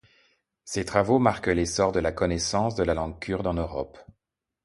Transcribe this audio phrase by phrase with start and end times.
[0.65, 3.99] Ses travaux marquent l'essor de la connaissance de la langue kurde en Europe.